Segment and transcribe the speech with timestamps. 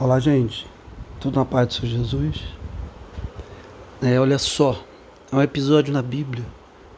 [0.00, 0.66] Olá, gente.
[1.20, 2.42] Tudo na paz do Senhor Jesus?
[4.00, 4.82] É, olha só,
[5.30, 6.42] é um episódio na Bíblia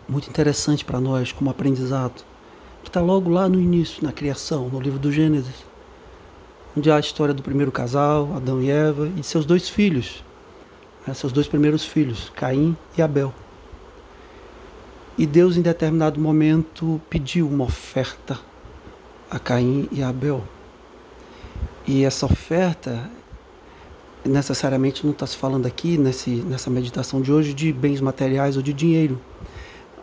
[0.09, 2.23] muito interessante para nós como aprendizado,
[2.81, 5.67] que está logo lá no início, na criação, no livro do Gênesis,
[6.77, 10.23] onde há a história do primeiro casal, Adão e Eva, e seus dois filhos,
[11.05, 13.35] né, seus dois primeiros filhos, Caim e Abel.
[15.19, 18.39] E Deus, em determinado momento, pediu uma oferta
[19.29, 20.45] a Caim e a Abel.
[21.87, 23.11] E essa oferta,
[24.25, 28.63] necessariamente não está se falando aqui nesse, nessa meditação de hoje de bens materiais ou
[28.63, 29.21] de dinheiro,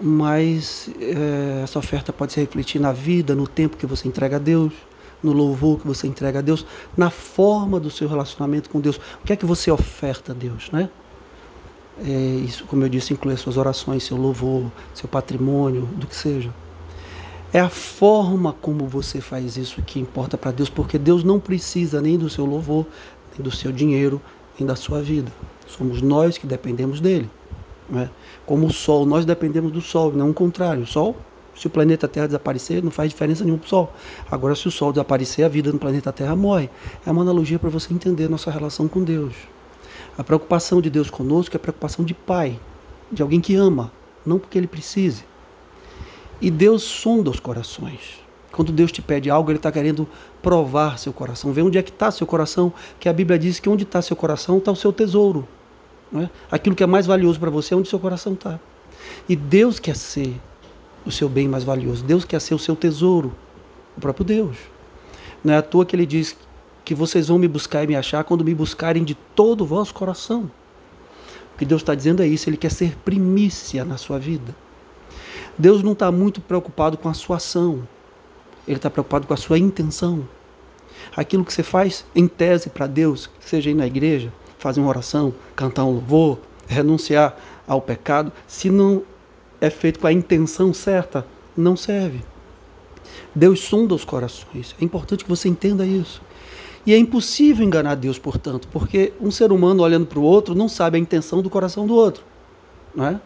[0.02, 4.40] mas é, essa oferta pode se refletir na vida, no tempo que você entrega a
[4.40, 4.74] Deus,
[5.22, 6.66] no louvor que você entrega a Deus,
[6.96, 8.98] na forma do seu relacionamento com Deus.
[9.22, 10.90] O que é que você oferta a Deus, né?
[12.02, 12.10] É,
[12.46, 16.54] isso, como eu disse, inclui as suas orações, seu louvor, seu patrimônio, do que seja.
[17.52, 22.00] É a forma como você faz isso que importa para Deus, porque Deus não precisa
[22.00, 22.86] nem do seu louvor,
[23.36, 24.22] nem do seu dinheiro,
[24.60, 25.32] nem da sua vida.
[25.66, 27.28] Somos nós que dependemos dele.
[27.90, 28.08] Né?
[28.46, 30.84] Como o Sol, nós dependemos do Sol, não o contrário.
[30.84, 31.18] O Sol,
[31.56, 33.94] se o planeta Terra desaparecer, não faz diferença nenhuma para o Sol.
[34.30, 36.70] Agora, se o Sol desaparecer, a vida no planeta Terra morre.
[37.04, 39.34] É uma analogia para você entender nossa relação com Deus.
[40.16, 42.60] A preocupação de Deus conosco é a preocupação de pai,
[43.12, 43.92] de alguém que ama,
[44.24, 45.24] não porque ele precise.
[46.42, 48.20] E Deus sonda os corações.
[48.52, 50.08] Quando Deus te pede algo, Ele está querendo
[50.42, 51.52] provar seu coração.
[51.52, 54.16] Ver onde é que está seu coração, que a Bíblia diz que onde está seu
[54.16, 55.48] coração está o seu tesouro.
[56.12, 56.30] Não é?
[56.52, 58.60] Aquilo que é mais valioso para você é onde seu coração está.
[59.28, 60.34] E Deus quer ser
[61.06, 62.04] o seu bem mais valioso.
[62.04, 63.34] Deus quer ser o seu tesouro.
[63.96, 64.58] O próprio Deus.
[65.44, 66.36] Não é à toa que Ele diz
[66.84, 69.94] que vocês vão me buscar e me achar quando me buscarem de todo o vosso
[69.94, 70.50] coração.
[71.54, 72.50] O que Deus está dizendo é isso.
[72.50, 74.56] Ele quer ser primícia na sua vida.
[75.60, 77.86] Deus não está muito preocupado com a sua ação,
[78.66, 80.26] Ele está preocupado com a sua intenção.
[81.14, 85.34] Aquilo que você faz em tese para Deus, seja ir na igreja, fazer uma oração,
[85.58, 87.36] cantar um louvor, renunciar
[87.68, 89.04] ao pecado, se não
[89.60, 91.26] é feito com a intenção certa,
[91.58, 92.24] não serve.
[93.36, 94.74] Deus sonda os corações.
[94.80, 96.22] É importante que você entenda isso.
[96.86, 100.70] E é impossível enganar Deus, portanto, porque um ser humano olhando para o outro não
[100.70, 102.24] sabe a intenção do coração do outro.
[102.96, 103.20] Não é?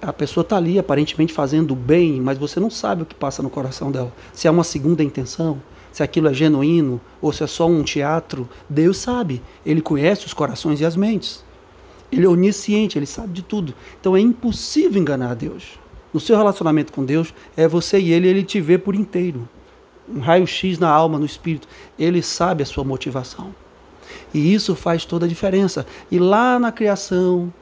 [0.00, 3.50] A pessoa está ali aparentemente fazendo bem, mas você não sabe o que passa no
[3.50, 4.12] coração dela.
[4.32, 5.60] Se é uma segunda intenção,
[5.92, 9.42] se aquilo é genuíno ou se é só um teatro, Deus sabe.
[9.64, 11.44] Ele conhece os corações e as mentes.
[12.10, 13.74] Ele é onisciente, ele sabe de tudo.
[14.00, 15.78] Então é impossível enganar Deus.
[16.12, 19.48] No seu relacionamento com Deus, é você e ele, ele te vê por inteiro.
[20.08, 21.68] Um raio-x na alma, no espírito.
[21.98, 23.54] Ele sabe a sua motivação.
[24.34, 25.86] E isso faz toda a diferença.
[26.10, 27.52] E lá na criação,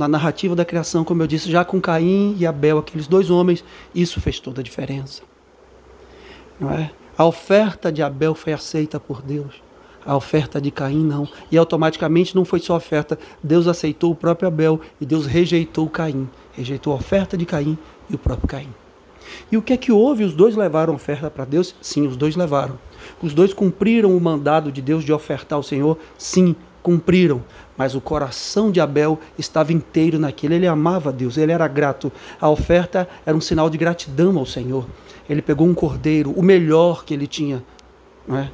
[0.00, 3.62] na narrativa da criação, como eu disse, já com Caim e Abel, aqueles dois homens,
[3.94, 5.22] isso fez toda a diferença.
[6.58, 6.90] Não é?
[7.18, 9.62] A oferta de Abel foi aceita por Deus.
[10.06, 11.28] A oferta de Caim não.
[11.52, 13.18] E automaticamente não foi só oferta.
[13.44, 16.26] Deus aceitou o próprio Abel e Deus rejeitou Caim.
[16.54, 17.76] Rejeitou a oferta de Caim
[18.08, 18.70] e o próprio Caim.
[19.52, 20.24] E o que é que houve?
[20.24, 21.74] Os dois levaram oferta para Deus?
[21.82, 22.78] Sim, os dois levaram.
[23.22, 25.98] Os dois cumpriram o mandado de Deus de ofertar ao Senhor?
[26.16, 27.42] Sim, cumpriram,
[27.76, 30.54] mas o coração de Abel estava inteiro naquilo.
[30.54, 32.12] Ele amava Deus, ele era grato.
[32.40, 34.86] A oferta era um sinal de gratidão ao Senhor.
[35.28, 37.62] Ele pegou um cordeiro, o melhor que ele tinha,
[38.26, 38.50] não é?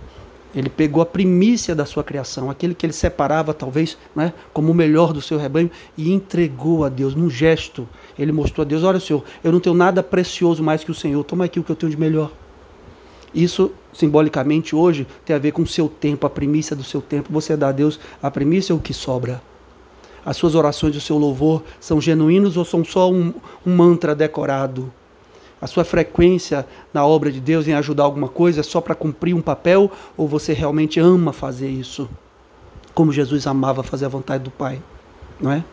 [0.54, 4.74] Ele pegou a primícia da sua criação, aquele que ele separava talvez é, como o
[4.74, 7.86] melhor do seu rebanho, e entregou a Deus num gesto.
[8.18, 11.22] Ele mostrou a Deus: Olha, Senhor, eu não tenho nada precioso mais que o Senhor,
[11.24, 12.32] toma aqui o que eu tenho de melhor.
[13.34, 17.32] Isso, simbolicamente, hoje tem a ver com o seu tempo, a primícia do seu tempo.
[17.32, 19.42] Você dá a Deus a primícia ou o que sobra?
[20.24, 23.32] As suas orações o seu louvor são genuínos ou são só um,
[23.64, 24.92] um mantra decorado?
[25.60, 29.34] A sua frequência na obra de Deus em ajudar alguma coisa é só para cumprir
[29.34, 32.08] um papel ou você realmente ama fazer isso?
[32.92, 34.82] Como Jesus amava fazer a vontade do Pai,
[35.40, 35.64] não é?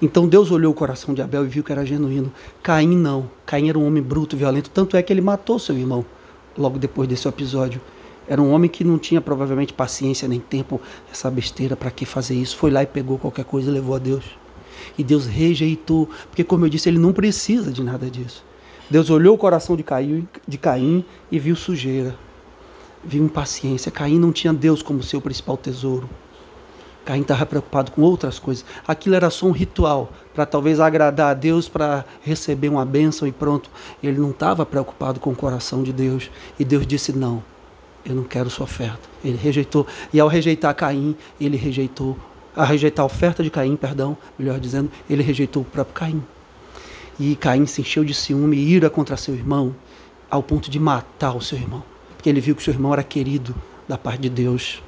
[0.00, 2.32] Então Deus olhou o coração de Abel e viu que era genuíno.
[2.62, 3.28] Caim não.
[3.44, 6.04] Caim era um homem bruto, violento, tanto é que ele matou seu irmão
[6.56, 7.80] logo depois desse episódio.
[8.28, 10.80] Era um homem que não tinha provavelmente paciência nem tempo,
[11.10, 12.56] essa besteira, para que fazer isso.
[12.56, 14.24] Foi lá e pegou qualquer coisa e levou a Deus.
[14.96, 18.44] E Deus rejeitou, porque, como eu disse, ele não precisa de nada disso.
[18.88, 22.16] Deus olhou o coração de Caim, de Caim e viu sujeira,
[23.04, 23.90] viu impaciência.
[23.90, 26.08] Caim não tinha Deus como seu principal tesouro.
[27.10, 28.64] Caim estava preocupado com outras coisas.
[28.86, 33.32] Aquilo era só um ritual para talvez agradar a Deus, para receber uma bênção e
[33.32, 33.68] pronto.
[34.00, 36.30] Ele não estava preocupado com o coração de Deus.
[36.56, 37.42] E Deus disse: Não,
[38.06, 39.00] eu não quero sua oferta.
[39.24, 39.88] Ele rejeitou.
[40.12, 42.16] E ao rejeitar Caim, ele rejeitou.
[42.54, 46.22] A rejeitar a oferta de Caim, perdão, melhor dizendo, ele rejeitou o próprio Caim.
[47.18, 49.74] E Caim se encheu de ciúme e ira contra seu irmão,
[50.30, 51.82] ao ponto de matar o seu irmão.
[52.16, 53.52] Porque ele viu que seu irmão era querido
[53.88, 54.80] da parte de Deus.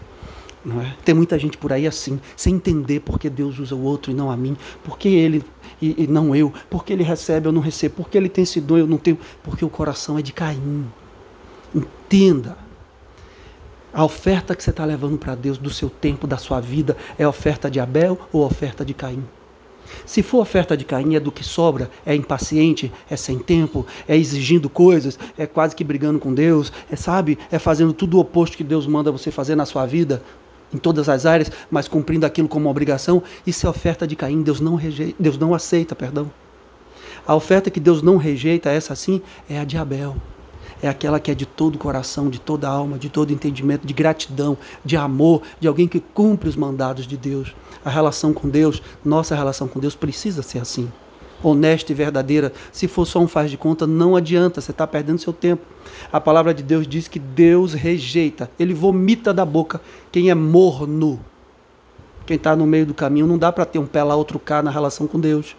[0.64, 0.94] É?
[1.04, 4.30] Tem muita gente por aí assim, sem entender porque Deus usa o outro e não
[4.30, 5.44] a mim, porque ele
[5.80, 8.78] e, e não eu, porque ele recebe eu não recebo, porque ele tem esse dom
[8.78, 10.86] eu não tenho, porque o coração é de Caim.
[11.74, 12.56] Entenda.
[13.92, 17.26] A oferta que você está levando para Deus do seu tempo, da sua vida, é
[17.26, 19.24] oferta de Abel ou oferta de Caim?
[20.06, 24.16] Se for oferta de Caim, é do que sobra, é impaciente, é sem tempo, é
[24.16, 28.56] exigindo coisas, é quase que brigando com Deus, é sabe, é fazendo tudo o oposto
[28.56, 30.22] que Deus manda você fazer na sua vida,
[30.72, 34.60] em todas as áreas, mas cumprindo aquilo como obrigação, isso é oferta de Caim, Deus
[34.60, 36.30] não, rejeita, Deus não aceita, perdão.
[37.26, 40.16] A oferta que Deus não rejeita, essa sim, é a de Abel.
[40.82, 44.58] É aquela que é de todo coração, de toda alma, de todo entendimento, de gratidão,
[44.84, 47.54] de amor, de alguém que cumpre os mandados de Deus.
[47.84, 50.90] A relação com Deus, nossa relação com Deus precisa ser assim
[51.42, 52.52] honesta e verdadeira.
[52.70, 55.62] Se for só um faz de conta, não adianta, você está perdendo seu tempo.
[56.12, 59.80] A palavra de Deus diz que Deus rejeita, ele vomita da boca
[60.10, 61.20] quem é morno.
[62.24, 64.62] Quem está no meio do caminho, não dá para ter um pé lá, outro cá
[64.62, 65.56] na relação com Deus.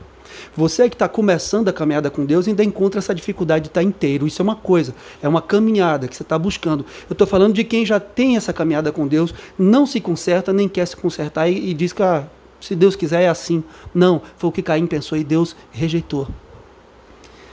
[0.56, 3.86] Você que está começando a caminhada com Deus ainda encontra essa dificuldade de estar tá
[3.86, 4.28] inteiro.
[4.28, 6.86] Isso é uma coisa, é uma caminhada que você está buscando.
[7.10, 10.68] Eu estou falando de quem já tem essa caminhada com Deus, não se conserta, nem
[10.68, 12.26] quer se consertar e, e diz que ah,
[12.64, 13.62] se Deus quiser é assim.
[13.94, 16.30] Não, foi o que Caim pensou e Deus rejeitou.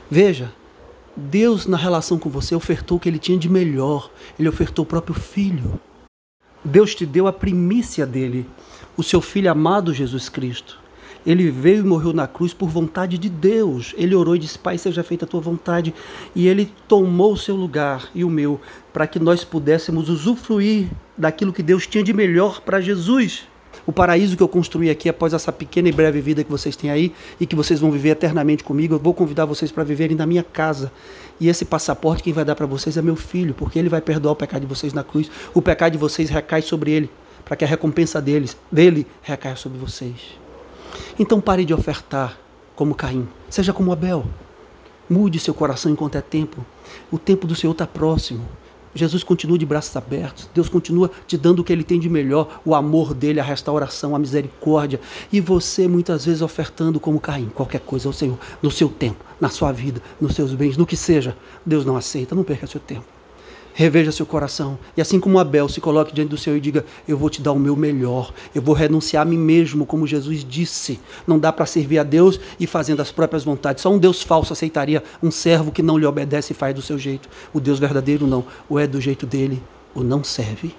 [0.09, 0.53] Veja,
[1.17, 4.09] Deus na relação com você ofertou o que ele tinha de melhor.
[4.39, 5.81] Ele ofertou o próprio filho.
[6.65, 8.47] Deus te deu a primícia dele,
[8.97, 10.79] o seu filho amado Jesus Cristo.
[11.27, 13.93] Ele veio e morreu na cruz por vontade de Deus.
[13.99, 15.93] Ele orou e disse: Pai, seja feita a tua vontade.
[16.37, 18.61] E ele tomou o seu lugar e o meu,
[18.93, 23.49] para que nós pudéssemos usufruir daquilo que Deus tinha de melhor para Jesus.
[23.87, 26.91] O paraíso que eu construí aqui após essa pequena e breve vida que vocês têm
[26.91, 30.27] aí e que vocês vão viver eternamente comigo, eu vou convidar vocês para viverem na
[30.27, 30.93] minha casa.
[31.41, 34.32] E esse passaporte quem vai dar para vocês é meu filho, porque ele vai perdoar
[34.32, 35.31] o pecado de vocês na cruz.
[35.55, 37.11] O pecado de vocês recai sobre ele,
[37.44, 40.38] para que a recompensa deles, dele recaia sobre vocês.
[41.19, 42.38] Então pare de ofertar
[42.77, 44.25] como Caim, seja como Abel.
[45.09, 46.65] Mude seu coração enquanto é tempo.
[47.11, 48.47] O tempo do Senhor está próximo.
[48.95, 52.61] Jesus continua de braços abertos, Deus continua te dando o que Ele tem de melhor,
[52.65, 55.01] o amor dele, a restauração, a misericórdia.
[55.33, 59.49] E você muitas vezes ofertando como Caim, qualquer coisa ao Senhor, no seu tempo, na
[59.49, 61.37] sua vida, nos seus bens, no que seja.
[61.65, 63.19] Deus não aceita, não perca seu tempo
[63.75, 64.78] reveja seu coração.
[64.96, 67.52] E assim como Abel se coloque diante do Senhor e diga: Eu vou te dar
[67.52, 71.00] o meu melhor, eu vou renunciar a mim mesmo, como Jesus disse.
[71.26, 73.82] Não dá para servir a Deus e fazendo as próprias vontades.
[73.82, 76.99] Só um Deus falso aceitaria um servo que não lhe obedece e faz do seu
[76.99, 77.28] jeito.
[77.52, 78.44] O Deus verdadeiro não.
[78.69, 79.62] Ou é do jeito dele,
[79.94, 80.75] ou não serve.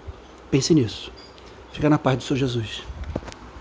[0.50, 1.12] Pense nisso.
[1.72, 2.91] Fica na paz do Senhor Jesus.